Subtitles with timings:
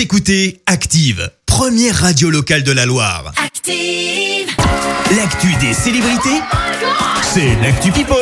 [0.00, 3.34] Vous écoutez Active, première radio locale de la Loire.
[3.36, 4.48] Active.
[5.14, 6.40] L'actu des célébrités,
[7.22, 8.16] c'est l'actu People.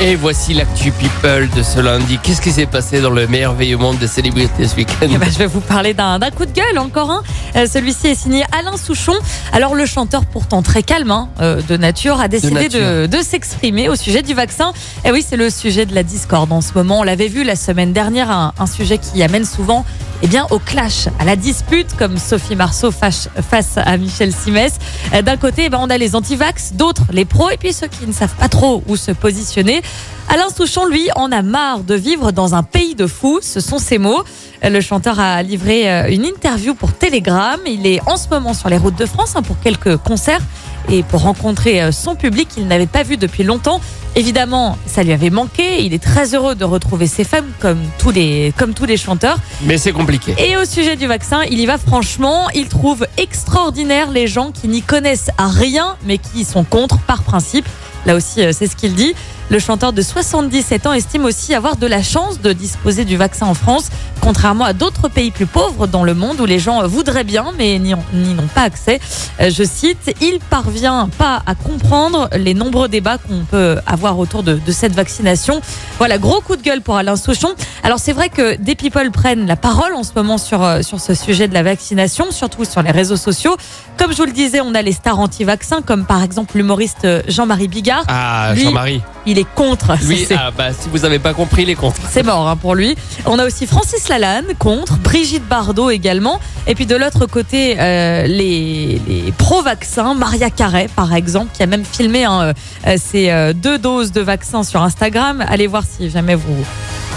[0.00, 2.20] Et voici l'actu people de ce lundi.
[2.22, 5.08] Qu'est-ce qui s'est passé dans le merveilleux monde des célébrités ce week-end?
[5.10, 7.24] Eh ben, je vais vous parler d'un coup de gueule, encore un.
[7.56, 9.14] Euh, Celui-ci est signé Alain Souchon.
[9.52, 13.18] Alors, le chanteur, pourtant très calme hein, euh, de nature, a décidé de, nature.
[13.18, 14.72] de s'exprimer au sujet du vaccin.
[15.04, 17.00] Et oui, c'est le sujet de la discorde en ce moment.
[17.00, 19.84] On l'avait vu la semaine dernière, un, un sujet qui amène souvent
[20.22, 23.28] eh bien, au clash, à la dispute, comme Sophie Marceau face,
[23.76, 24.78] à Michel Simès.
[25.14, 27.86] Euh, D'un côté, eh ben, on a les antivax, d'autres les pros, et puis ceux
[27.86, 29.82] qui ne savent pas trop où se positionner.
[30.30, 33.40] Alain Souchon, lui, en a marre de vivre dans un pays de fous.
[33.40, 34.22] Ce sont ses mots.
[34.62, 37.58] Le chanteur a livré euh, une interview pour Telegram.
[37.66, 40.42] Il est en ce moment sur les routes de France hein, pour quelques concerts
[40.90, 43.80] et pour rencontrer euh, son public qu'il n'avait pas vu depuis longtemps.
[44.16, 45.82] Évidemment, ça lui avait manqué.
[45.84, 49.38] Il est très heureux de retrouver ses femmes comme tous les, comme tous les chanteurs.
[49.62, 50.34] Mais c'est compliqué.
[50.38, 52.48] Et au sujet du vaccin, il y va franchement.
[52.54, 56.98] Il trouve extraordinaire les gens qui n'y connaissent à rien, mais qui y sont contre
[56.98, 57.66] par principe.
[58.04, 59.14] Là aussi, euh, c'est ce qu'il dit.
[59.50, 63.46] Le chanteur de 77 ans estime aussi avoir de la chance de disposer du vaccin
[63.46, 63.88] en France,
[64.20, 67.78] contrairement à d'autres pays plus pauvres dans le monde où les gens voudraient bien, mais
[67.78, 69.00] n'y ont n'y n'ont pas accès.
[69.40, 74.42] Euh, Je cite, il parvient pas à comprendre les nombreux débats qu'on peut avoir autour
[74.42, 75.62] de, de cette vaccination.
[75.96, 77.54] Voilà, gros coup de gueule pour Alain Souchon.
[77.82, 81.00] Alors c'est vrai que des people prennent la parole en ce moment sur, euh, sur
[81.00, 83.56] ce sujet de la vaccination, surtout sur les réseaux sociaux.
[83.96, 87.22] Comme je vous le disais, on a les stars anti-vaccins, comme par exemple l'humoriste euh,
[87.28, 88.04] Jean-Marie Bigard.
[88.08, 89.00] Ah, Jean-Marie.
[89.30, 89.92] Il est contre.
[90.00, 92.00] C'est- ah, bah, si vous n'avez pas compris, les contre.
[92.10, 92.96] c'est mort hein, pour lui.
[93.26, 96.40] On a aussi Francis Lalanne contre, Brigitte Bardot également.
[96.66, 101.66] Et puis de l'autre côté, euh, les, les pro-vaccins, Maria Carré par exemple, qui a
[101.66, 102.54] même filmé hein,
[102.86, 105.44] euh, ses euh, deux doses de vaccin sur Instagram.
[105.46, 106.64] Allez voir si jamais vous,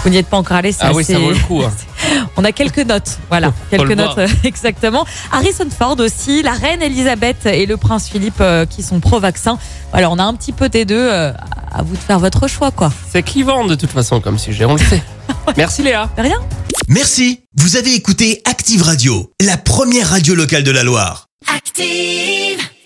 [0.04, 0.74] vous n'y êtes pas encore allé.
[0.80, 1.62] Ah oui, ça vaut le coup.
[1.64, 1.72] hein.
[2.36, 5.06] On a quelques notes, voilà, Faut quelques notes euh, exactement.
[5.30, 9.56] Harrison Ford aussi, la reine Elisabeth et le prince Philippe euh, qui sont pro-vaccin.
[9.92, 10.96] Voilà, on a un petit peu des deux.
[10.98, 11.32] euh,
[11.74, 12.92] à vous de faire votre choix, quoi.
[13.10, 15.02] C'est clivant de toute façon comme sujet, on le sait.
[15.56, 16.10] Merci Léa.
[16.16, 16.40] De rien.
[16.88, 21.28] Merci, vous avez écouté Active Radio, la première radio locale de la Loire.
[21.54, 22.60] Active.